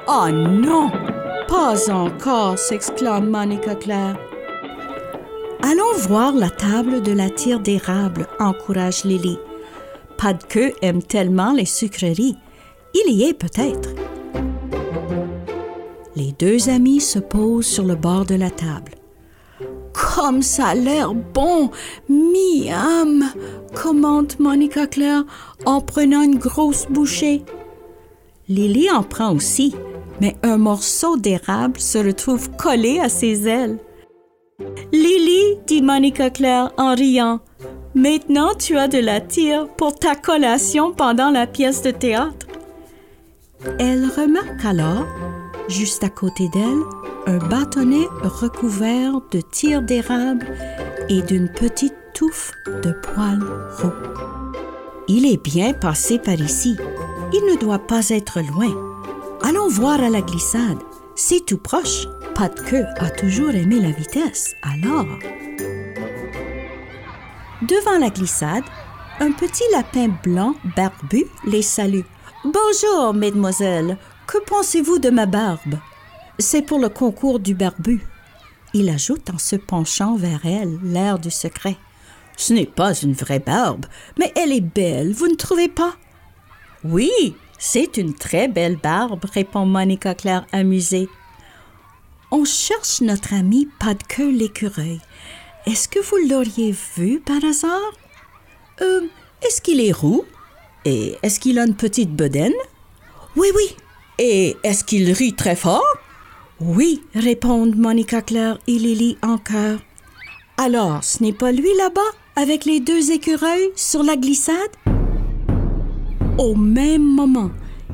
Oh 0.07 0.27
non! 0.31 0.89
Pas 1.47 1.89
encore! 1.91 2.57
s'exclame 2.57 3.29
Monica 3.29 3.75
Claire. 3.75 4.17
Allons 5.61 5.93
voir 6.07 6.33
la 6.33 6.49
table 6.49 7.01
de 7.03 7.11
la 7.11 7.29
tire 7.29 7.59
d'érable, 7.59 8.27
encourage 8.39 9.03
Lily. 9.03 9.37
Pas 10.17 10.33
de 10.33 10.43
queue 10.43 10.73
aime 10.81 11.03
tellement 11.03 11.53
les 11.53 11.65
sucreries. 11.65 12.37
Il 12.95 13.13
y 13.13 13.23
est 13.25 13.33
peut-être. 13.33 13.89
Les 16.15 16.31
deux 16.39 16.69
amis 16.69 17.01
se 17.01 17.19
posent 17.19 17.67
sur 17.67 17.83
le 17.83 17.95
bord 17.95 18.25
de 18.25 18.35
la 18.35 18.49
table. 18.49 18.96
Comme 20.17 20.41
ça 20.41 20.69
a 20.69 20.73
l'air 20.73 21.13
bon, 21.13 21.69
miam, 22.09 23.23
commente 23.75 24.39
Monica 24.39 24.87
Claire 24.87 25.23
en 25.63 25.79
prenant 25.79 26.23
une 26.23 26.39
grosse 26.39 26.87
bouchée. 26.89 27.43
Lily 28.49 28.89
en 28.89 29.03
prend 29.03 29.35
aussi, 29.35 29.75
mais 30.19 30.35
un 30.41 30.57
morceau 30.57 31.17
d'érable 31.17 31.79
se 31.79 31.99
retrouve 31.99 32.49
collé 32.57 32.99
à 32.99 33.09
ses 33.09 33.47
ailes. 33.47 33.77
Lily, 34.91 35.59
dit 35.67 35.83
Monica 35.83 36.31
Claire 36.31 36.71
en 36.79 36.95
riant, 36.95 37.41
maintenant 37.93 38.55
tu 38.57 38.75
as 38.75 38.87
de 38.87 38.97
la 38.97 39.21
tire 39.21 39.67
pour 39.77 39.93
ta 39.93 40.15
collation 40.15 40.93
pendant 40.93 41.29
la 41.29 41.45
pièce 41.45 41.83
de 41.83 41.91
théâtre. 41.91 42.47
Elle 43.77 44.05
remarque 44.05 44.65
alors, 44.65 45.05
juste 45.67 46.03
à 46.03 46.09
côté 46.09 46.49
d'elle, 46.49 46.83
un 47.25 47.37
bâtonnet 47.37 48.07
recouvert 48.23 49.13
de 49.31 49.41
tire 49.41 49.81
d'érable 49.81 50.47
et 51.09 51.21
d'une 51.21 51.49
petite 51.49 51.95
touffe 52.13 52.51
de 52.83 52.91
poils 52.91 53.43
roux. 53.81 53.93
Il 55.07 55.25
est 55.25 55.41
bien 55.41 55.73
passé 55.73 56.19
par 56.19 56.35
ici. 56.35 56.75
Il 57.33 57.45
ne 57.45 57.57
doit 57.57 57.79
pas 57.79 58.09
être 58.09 58.41
loin. 58.41 58.73
Allons 59.41 59.69
voir 59.69 60.01
à 60.01 60.09
la 60.09 60.21
glissade. 60.21 60.79
C'est 61.15 61.45
tout 61.45 61.57
proche. 61.57 62.07
Pas 62.35 62.49
de 62.49 62.59
queue 62.59 62.85
a 62.97 63.09
toujours 63.09 63.51
aimé 63.51 63.79
la 63.79 63.91
vitesse, 63.91 64.53
alors. 64.61 65.05
Devant 67.61 67.97
la 67.99 68.09
glissade, 68.09 68.63
un 69.19 69.31
petit 69.31 69.63
lapin 69.71 70.09
blanc 70.23 70.53
barbu 70.75 71.25
les 71.45 71.63
salue. 71.63 72.05
Bonjour, 72.43 73.13
mesdemoiselles. 73.13 73.97
Que 74.27 74.37
pensez-vous 74.39 74.99
de 74.99 75.09
ma 75.09 75.25
barbe? 75.25 75.79
C'est 76.37 76.61
pour 76.61 76.79
le 76.79 76.89
concours 76.89 77.39
du 77.39 77.55
barbu. 77.55 78.05
Il 78.73 78.89
ajoute 78.89 79.29
en 79.29 79.37
se 79.37 79.55
penchant 79.55 80.17
vers 80.17 80.45
elle 80.45 80.77
l'air 80.83 81.17
du 81.17 81.31
secret. 81.31 81.77
Ce 82.35 82.53
n'est 82.53 82.65
pas 82.65 82.93
une 82.93 83.13
vraie 83.13 83.39
barbe, 83.39 83.85
mais 84.19 84.31
elle 84.35 84.51
est 84.51 84.61
belle, 84.61 85.13
vous 85.13 85.27
ne 85.27 85.35
trouvez 85.35 85.69
pas? 85.69 85.95
Oui, 86.83 87.09
C'est 87.59 87.97
une 87.97 88.13
très 88.13 88.47
belle 88.47 88.75
barbe, 88.75 89.25
répond 89.33 89.65
Monica 89.65 90.13
Claire 90.13 90.45
amusée. 90.51 91.09
On 92.29 92.45
cherche 92.45 93.01
notre 93.01 93.33
ami 93.33 93.67
queue 94.09 94.29
l'écureuil. 94.29 94.99
Est-ce 95.65 95.87
que 95.87 95.99
vous 95.99 96.29
l'auriez 96.29 96.75
vu 96.95 97.19
par 97.19 97.43
hasard? 97.43 97.93
Euh, 98.81 99.07
est-ce 99.41 99.61
qu'il 99.61 99.81
est 99.81 99.91
roux? 99.91 100.25
Et 100.85 101.17
est-ce 101.23 101.39
qu'il 101.39 101.57
a 101.57 101.65
une 101.65 101.75
petite 101.75 102.15
bedaine? 102.15 102.53
Oui, 103.35 103.47
oui. 103.55 103.75
Et 104.19 104.57
est-ce 104.63 104.83
qu'il 104.83 105.11
rit 105.11 105.33
très 105.33 105.55
fort? 105.55 105.85
Oui, 106.59 107.01
répondent 107.13 107.75
Monica 107.75 108.21
Claire 108.23 108.57
et 108.67 108.79
Lily 108.79 109.17
en 109.21 109.37
chœur. 109.37 109.79
Alors, 110.57 111.03
ce 111.03 111.21
n'est 111.21 111.33
pas 111.33 111.51
lui 111.51 111.69
là-bas, 111.77 112.01
avec 112.35 112.65
les 112.65 112.79
deux 112.79 113.11
écureuils 113.11 113.69
sur 113.75 114.01
la 114.01 114.15
glissade? 114.15 114.55
Au 116.39 116.55
même 116.55 117.03
moment, 117.03 117.51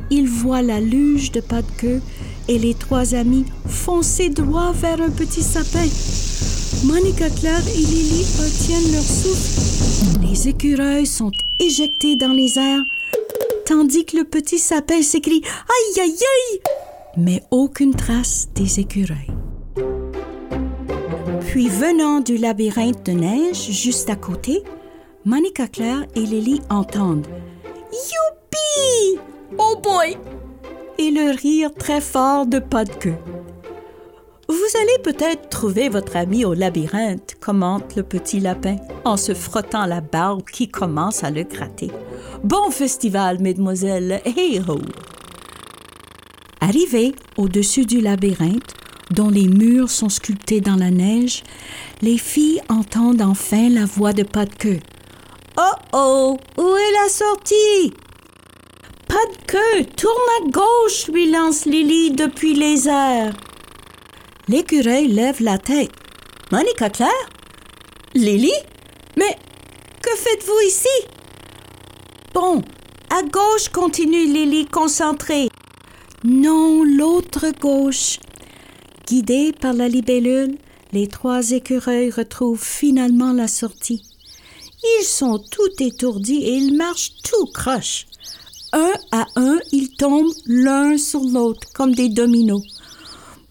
il 0.09 0.29
voit 0.29 0.61
la 0.61 0.79
luge 0.79 1.31
de 1.31 1.41
pas 1.41 1.61
de 1.61 1.71
queue 1.77 2.01
et 2.47 2.57
les 2.57 2.73
trois 2.73 3.15
amis 3.15 3.45
foncer 3.67 4.29
droit 4.29 4.71
vers 4.71 5.01
un 5.01 5.09
petit 5.09 5.41
sapin. 5.41 5.87
Monica 6.85 7.29
Claire 7.29 7.67
et 7.67 7.79
Lily 7.79 8.25
retiennent 8.39 8.93
leur 8.93 9.03
souffle. 9.03 10.21
Les 10.25 10.47
écureuils 10.47 11.05
sont 11.05 11.31
éjectés 11.59 12.15
dans 12.15 12.31
les 12.31 12.57
airs, 12.57 12.83
tandis 13.65 14.05
que 14.05 14.17
le 14.17 14.23
petit 14.23 14.59
sapin 14.59 15.01
s'écrie 15.01 15.41
Aïe, 15.43 16.01
aïe, 16.01 16.11
aïe! 16.11 16.59
Mais 17.17 17.43
aucune 17.51 17.93
trace 17.93 18.49
des 18.55 18.79
écureuils. 18.79 19.31
Puis, 21.41 21.69
venant 21.69 22.19
du 22.19 22.37
labyrinthe 22.37 23.05
de 23.05 23.11
neige 23.11 23.69
juste 23.69 24.09
à 24.09 24.15
côté, 24.15 24.63
Monica 25.25 25.67
Claire 25.67 26.05
et 26.15 26.21
Lily 26.21 26.61
entendent 26.69 27.27
Youpi! 27.91 29.19
Oh 29.57 29.75
boy! 29.81 30.17
Et 30.97 31.11
le 31.11 31.35
rire 31.35 31.73
très 31.73 32.01
fort 32.01 32.45
de 32.45 32.59
pas 32.59 32.85
de 32.85 32.93
queue. 32.93 33.15
Vous 34.53 34.79
allez 34.79 34.99
peut-être 35.01 35.49
trouver 35.49 35.89
votre 35.89 36.15
ami 36.15 36.45
au 36.45 36.53
labyrinthe, 36.53 37.37
commente 37.41 37.95
le 37.95 38.03
petit 38.03 38.39
lapin 38.39 38.75
en 39.03 39.17
se 39.17 39.33
frottant 39.33 39.87
la 39.87 39.99
barbe 39.99 40.43
qui 40.43 40.69
commence 40.69 41.23
à 41.23 41.31
le 41.31 41.41
gratter. 41.41 41.89
Bon 42.43 42.69
festival, 42.69 43.39
mesdemoiselles, 43.39 44.21
hey 44.25 44.61
ho! 44.67 44.77
Arrivés 46.61 47.15
au-dessus 47.35 47.87
du 47.87 47.99
labyrinthe, 47.99 48.75
dont 49.09 49.31
les 49.31 49.47
murs 49.47 49.89
sont 49.89 50.09
sculptés 50.09 50.61
dans 50.61 50.75
la 50.75 50.91
neige, 50.91 51.41
les 52.03 52.19
filles 52.19 52.61
entendent 52.69 53.23
enfin 53.23 53.69
la 53.69 53.85
voix 53.85 54.13
de 54.13 54.21
pas 54.21 54.45
de 54.45 54.53
queue. 54.53 54.79
Oh 55.57 55.77
oh, 55.93 56.37
où 56.59 56.75
est 56.75 57.03
la 57.03 57.09
sortie? 57.09 57.91
Pas 59.07 59.25
de 59.31 59.47
queue, 59.47 59.85
tourne 59.97 60.13
à 60.41 60.51
gauche, 60.51 61.07
lui 61.11 61.31
lance 61.31 61.65
Lily 61.65 62.11
depuis 62.11 62.53
les 62.53 62.87
airs. 62.87 63.33
L'écureuil 64.49 65.07
lève 65.07 65.41
la 65.41 65.57
tête. 65.57 65.91
Monica 66.51 66.89
Claire? 66.89 67.29
Lily? 68.13 68.51
Mais 69.17 69.37
que 70.01 70.09
faites-vous 70.17 70.67
ici? 70.67 71.07
Bon, 72.33 72.61
à 73.09 73.23
gauche, 73.23 73.69
continue 73.69 74.25
Lily 74.25 74.65
concentrée. 74.65 75.49
Non, 76.25 76.83
l'autre 76.83 77.51
gauche. 77.61 78.19
Guidés 79.07 79.53
par 79.53 79.73
la 79.73 79.87
libellule, 79.87 80.57
les 80.91 81.07
trois 81.07 81.51
écureuils 81.51 82.11
retrouvent 82.11 82.63
finalement 82.63 83.31
la 83.31 83.47
sortie. 83.47 84.03
Ils 84.99 85.05
sont 85.05 85.39
tout 85.39 85.71
étourdis 85.79 86.43
et 86.43 86.55
ils 86.55 86.75
marchent 86.75 87.13
tout 87.23 87.45
croche. 87.53 88.07
Un 88.73 88.91
à 89.13 89.25
un, 89.37 89.59
ils 89.71 89.95
tombent 89.95 90.33
l'un 90.45 90.97
sur 90.97 91.21
l'autre 91.21 91.71
comme 91.73 91.95
des 91.95 92.09
dominos. 92.09 92.63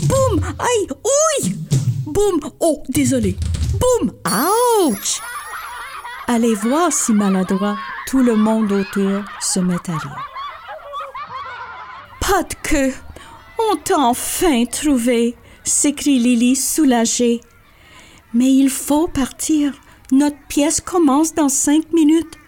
Boum! 0.02 0.40
Aïe! 0.58 0.88
Ouille! 1.04 1.56
Boum! 2.06 2.40
Oh, 2.60 2.82
désolé. 2.88 3.36
Boum! 3.74 4.12
Ouch! 4.84 5.20
Allez 6.26 6.54
voir 6.54 6.92
si 6.92 7.12
maladroit, 7.12 7.76
tout 8.06 8.22
le 8.22 8.34
monde 8.34 8.72
autour 8.72 9.22
se 9.40 9.60
met 9.60 9.74
à 9.88 9.96
rire. 9.96 10.28
Pas 12.20 12.42
de 12.42 12.54
queue! 12.62 12.94
On 13.58 13.76
t'a 13.76 13.98
enfin 13.98 14.64
trouvé! 14.64 15.36
s'écrie 15.64 16.18
Lily 16.18 16.56
soulagée. 16.56 17.40
Mais 18.34 18.52
il 18.52 18.70
faut 18.70 19.08
partir. 19.08 19.72
Notre 20.10 20.38
pièce 20.48 20.80
commence 20.80 21.34
dans 21.34 21.48
cinq 21.48 21.92
minutes. 21.92 22.38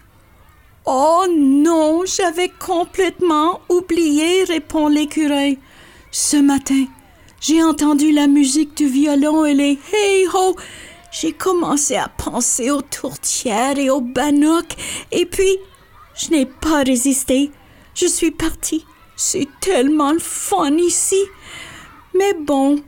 Oh 0.85 1.25
non, 1.29 2.03
j'avais 2.05 2.49
complètement 2.49 3.61
oublié, 3.69 4.43
répond 4.43 4.87
l'écureuil. 4.87 5.57
Ce 6.11 6.37
matin, 6.37 6.85
j'ai 7.47 7.61
entendu 7.61 8.11
la 8.11 8.25
musique 8.25 8.75
du 8.75 8.87
violon 8.87 9.45
et 9.45 9.53
les 9.53 9.77
hey 9.93 10.25
ho. 10.33 10.55
J'ai 11.11 11.31
commencé 11.31 11.95
à 11.95 12.07
penser 12.07 12.71
aux 12.71 12.81
tourtières 12.81 13.77
et 13.77 13.91
aux 13.91 14.01
banocs, 14.01 14.75
et 15.11 15.27
puis 15.27 15.57
je 16.15 16.31
n'ai 16.31 16.47
pas 16.47 16.81
résisté. 16.81 17.51
Je 17.93 18.07
suis 18.07 18.31
partie. 18.31 18.83
C'est 19.15 19.47
tellement 19.61 20.11
le 20.11 20.19
fun 20.19 20.75
ici. 20.77 21.21
Mais 22.15 22.33
bon, 22.33 22.81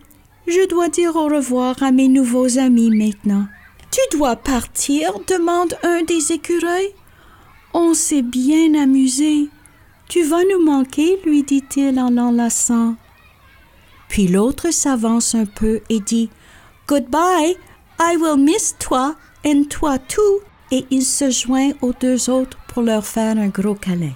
je 0.48 0.67
dois 0.67 0.89
dire 0.89 1.15
au 1.15 1.26
revoir 1.26 1.76
à 1.84 1.91
mes 1.91 2.08
nouveaux 2.08 2.58
amis 2.58 2.89
maintenant. 2.89 3.46
Tu 3.91 4.17
dois 4.17 4.38
partir 4.38 5.13
demande 5.28 5.78
un 5.84 6.02
des 6.02 6.32
écureuils. 6.32 6.93
On 7.76 7.93
s'est 7.93 8.24
bien 8.24 8.74
amusé. 8.74 9.50
Tu 10.10 10.24
vas 10.24 10.43
nous 10.52 10.65
manquer, 10.65 11.20
lui 11.26 11.43
dit-il 11.43 12.00
en 12.00 12.10
l'enlaçant. 12.10 12.96
Puis 14.10 14.28
l'autre 14.28 14.72
s'avance 14.72 15.36
un 15.36 15.46
peu 15.46 15.82
et 15.89 16.00
dit 16.00 16.30
Goodbye, 16.88 17.56
I 18.00 18.17
will 18.17 18.38
miss 18.38 18.76
toi 18.80 19.15
and 19.46 19.63
toi 19.70 19.98
tout. 20.00 20.39
Et 20.72 20.86
il 20.91 21.04
se 21.04 21.30
joint 21.30 21.72
aux 21.82 21.93
deux 21.93 22.30
autres 22.30 22.58
pour 22.67 22.84
leur 22.84 23.06
faire 23.06 23.38
un 23.38 23.48
gros 23.48 23.76
câlin. 23.76 24.13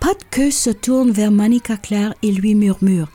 Pas 0.00 0.14
de 0.14 0.24
queue 0.30 0.50
se 0.50 0.70
tourne 0.70 1.10
vers 1.10 1.30
Monica 1.30 1.76
Claire 1.76 2.14
et 2.22 2.32
lui 2.32 2.54
murmure 2.54 3.08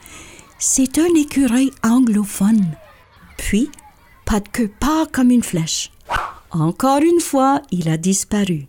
c'est 0.66 0.98
un 0.98 1.14
écureuil 1.14 1.72
anglophone. 1.84 2.78
Puis, 3.38 3.70
pas 4.24 4.40
de 4.40 4.48
queue 4.48 4.72
part 4.80 5.12
comme 5.12 5.30
une 5.30 5.44
flèche. 5.44 5.92
Encore 6.52 7.02
une 7.02 7.20
fois, 7.20 7.62
il 7.70 7.90
a 7.90 7.98
disparu. 7.98 8.68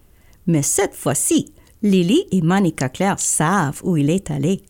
Mais 0.49 0.62
cette 0.62 0.97
fois-ci, 0.97 1.53
Lily 1.83 2.27
et 2.33 2.42
Monica 2.42 2.88
Claire 2.88 3.20
savent 3.20 3.81
où 3.85 3.97
il 3.97 4.11
est 4.11 4.33
allé. 4.33 4.61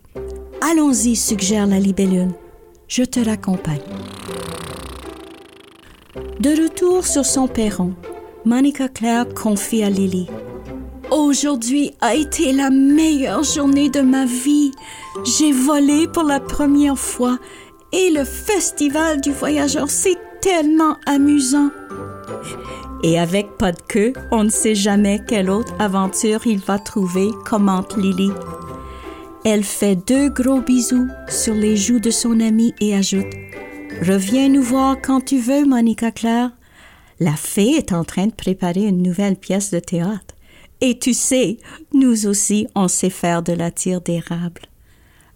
Allons-y, 0.67 1.15
suggère 1.15 1.67
la 1.67 1.79
libellule. 1.79 2.31
Je 2.89 3.03
te 3.03 3.21
raccompagne. 3.21 3.83
De 6.41 6.63
retour 6.63 7.07
sur 7.07 7.27
son 7.27 7.49
perron, 7.49 7.93
Monica 8.47 8.89
Claire 8.89 9.27
confie 9.35 9.85
à 9.85 9.91
Lily. 9.91 10.27
Aujourd'hui 11.11 11.93
a 12.01 12.15
été 12.15 12.55
la 12.55 12.71
meilleure 12.71 13.43
journée 13.43 13.91
de 13.91 14.01
ma 14.01 14.25
vie. 14.25 14.73
J'ai 15.39 15.53
volé 15.53 16.09
pour 16.09 16.23
la 16.23 16.41
première 16.41 16.99
fois 16.99 17.39
et 17.93 18.09
le 18.09 18.25
festival 18.25 19.21
du 19.21 19.33
voyageur, 19.33 19.91
c'est 19.91 20.17
tellement 20.41 20.97
amusant. 21.05 21.69
Et 23.03 23.19
avec 23.19 23.59
pas 23.59 23.73
de 23.73 23.83
queue, 23.87 24.15
on 24.31 24.45
ne 24.45 24.49
sait 24.49 24.75
jamais 24.75 25.21
quelle 25.29 25.51
autre 25.51 25.75
aventure 25.79 26.47
il 26.47 26.59
va 26.59 26.79
trouver, 26.79 27.29
commente 27.45 27.99
Lily. 27.99 28.31
Elle 29.45 29.63
fait 29.63 29.97
deux 29.97 30.31
gros 30.31 30.63
bisous 30.63 31.09
sur 31.29 31.53
les 31.53 31.77
joues 31.77 32.01
de 32.01 32.11
son 32.11 32.41
amie 32.41 32.75
et 32.81 32.95
ajoute 32.95 33.27
Reviens 34.01 34.49
nous 34.49 34.63
voir 34.63 34.97
quand 35.03 35.21
tu 35.21 35.39
veux, 35.39 35.67
Monica 35.67 36.11
Claire. 36.11 36.51
La 37.21 37.37
fée 37.37 37.73
est 37.77 37.93
en 37.93 38.05
train 38.05 38.27
de 38.27 38.33
préparer 38.33 38.85
une 38.85 39.03
nouvelle 39.03 39.37
pièce 39.37 39.71
de 39.71 39.81
théâtre. 39.81 40.35
Et 40.81 40.99
tu 40.99 41.13
sais, 41.13 41.59
nous 41.93 42.27
aussi, 42.27 42.67
on 42.75 42.89
sait 42.89 43.11
faire 43.11 43.43
de 43.43 43.53
la 43.53 43.71
tire 43.71 44.01
d'érable. 44.01 44.63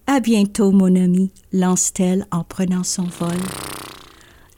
À 0.07 0.21
bientôt, 0.21 0.71
mon 0.73 0.97
ami, 0.97 1.31
lance-t-elle 1.53 2.27
en 2.33 2.45
prenant 2.45 2.85
son 2.85 3.05
vol. 3.05 3.37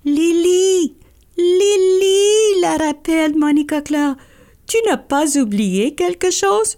Lily! 0.04 0.94
Lily! 1.36 2.60
la 2.62 2.76
rappelle 2.76 3.36
Monica 3.36 3.80
Claire. 3.80 4.14
Tu 4.66 4.76
n'as 4.86 4.96
pas 4.96 5.36
oublié 5.36 5.94
quelque 5.94 6.30
chose? 6.30 6.76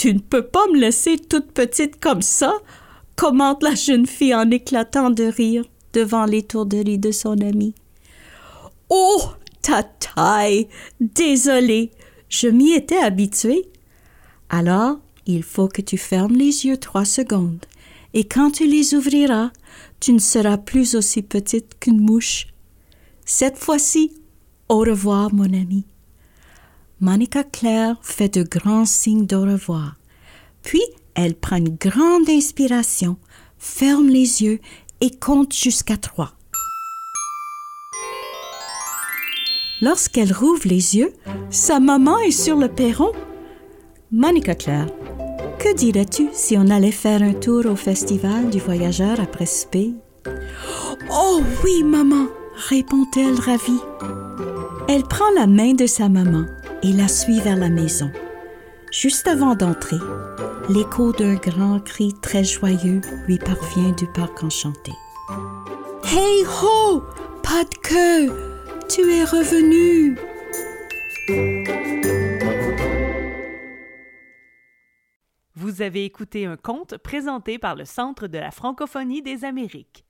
Tu 0.00 0.14
ne 0.14 0.18
peux 0.18 0.46
pas 0.46 0.66
me 0.72 0.80
laisser 0.80 1.18
toute 1.18 1.52
petite 1.52 2.00
comme 2.00 2.22
ça, 2.22 2.54
commente 3.16 3.62
la 3.62 3.74
jeune 3.74 4.06
fille 4.06 4.34
en 4.34 4.50
éclatant 4.50 5.10
de 5.10 5.24
rire 5.24 5.62
devant 5.92 6.24
l'étourderie 6.24 6.96
de 6.96 7.10
son 7.10 7.38
amie. 7.42 7.74
Oh, 8.88 9.20
ta 9.60 9.82
taille! 9.82 10.68
Désolée, 11.02 11.90
je 12.30 12.48
m'y 12.48 12.72
étais 12.72 12.96
habituée. 12.96 13.68
Alors, 14.48 15.00
il 15.26 15.42
faut 15.42 15.68
que 15.68 15.82
tu 15.82 15.98
fermes 15.98 16.34
les 16.34 16.64
yeux 16.64 16.78
trois 16.78 17.04
secondes 17.04 17.66
et 18.14 18.24
quand 18.24 18.52
tu 18.52 18.66
les 18.66 18.94
ouvriras, 18.94 19.50
tu 20.00 20.14
ne 20.14 20.18
seras 20.18 20.56
plus 20.56 20.94
aussi 20.94 21.20
petite 21.20 21.78
qu'une 21.78 22.00
mouche. 22.00 22.46
Cette 23.26 23.58
fois-ci, 23.58 24.14
au 24.70 24.78
revoir, 24.78 25.34
mon 25.34 25.52
ami. 25.52 25.84
Monica 27.02 27.44
Claire 27.44 27.96
fait 28.02 28.34
de 28.34 28.42
grands 28.42 28.84
signes 28.84 29.24
d'au 29.24 29.40
revoir. 29.40 29.96
Puis 30.62 30.82
Elle 31.14 31.34
prend 31.34 31.56
une 31.56 31.76
grande 31.76 32.28
inspiration, 32.28 33.16
ferme 33.58 34.08
les 34.08 34.42
yeux 34.42 34.60
et 35.00 35.10
compte 35.10 35.54
jusqu'à 35.54 35.96
trois. 35.96 36.32
Lorsqu'elle 39.80 40.32
rouvre 40.32 40.66
les 40.66 40.96
yeux, 40.96 41.12
sa 41.48 41.80
maman 41.80 42.18
est 42.18 42.30
sur 42.32 42.56
le 42.56 42.68
perron. 42.68 43.12
Monica 44.12 44.54
Claire, 44.54 44.88
que 45.58 45.74
dirais-tu 45.74 46.28
si 46.34 46.58
on 46.58 46.68
allait 46.68 46.92
faire 46.92 47.22
un 47.22 47.32
tour 47.32 47.64
au 47.64 47.76
festival 47.76 48.50
du 48.50 48.58
voyageur 48.58 49.20
après 49.20 49.46
souper? 49.46 49.94
Oh 51.10 51.40
oui, 51.64 51.82
maman, 51.82 52.26
répond-elle 52.68 53.40
ravie. 53.40 53.80
Elle 54.86 55.04
prend 55.04 55.30
la 55.34 55.46
main 55.46 55.72
de 55.72 55.86
sa 55.86 56.10
maman 56.10 56.44
et 56.82 56.92
la 56.92 57.08
suit 57.08 57.40
vers 57.40 57.56
la 57.56 57.68
maison. 57.68 58.10
Juste 58.90 59.28
avant 59.28 59.54
d'entrer, 59.54 59.98
l'écho 60.68 61.12
d'un 61.12 61.34
grand 61.34 61.80
cri 61.80 62.12
très 62.20 62.44
joyeux 62.44 63.00
lui 63.26 63.38
parvient 63.38 63.92
du 63.92 64.06
parc 64.06 64.42
enchanté. 64.42 64.92
Hey 66.04 66.44
ho! 66.44 67.02
Pas 67.42 67.64
de 67.64 67.76
queue! 67.82 68.32
Tu 68.88 69.12
es 69.12 69.24
revenu! 69.24 70.18
Vous 75.54 75.82
avez 75.82 76.04
écouté 76.04 76.46
un 76.46 76.56
conte 76.56 76.96
présenté 76.96 77.58
par 77.58 77.76
le 77.76 77.84
Centre 77.84 78.26
de 78.26 78.38
la 78.38 78.50
francophonie 78.50 79.22
des 79.22 79.44
Amériques. 79.44 80.04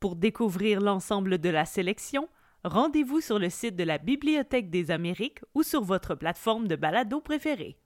Pour 0.00 0.16
découvrir 0.16 0.80
l'ensemble 0.80 1.38
de 1.38 1.48
la 1.48 1.64
sélection, 1.64 2.28
rendez-vous 2.66 3.20
sur 3.20 3.38
le 3.38 3.48
site 3.48 3.76
de 3.76 3.84
la 3.84 3.98
Bibliothèque 3.98 4.70
des 4.70 4.90
Amériques 4.90 5.40
ou 5.54 5.62
sur 5.62 5.82
votre 5.82 6.14
plateforme 6.14 6.66
de 6.66 6.76
balado 6.76 7.20
préférée. 7.20 7.78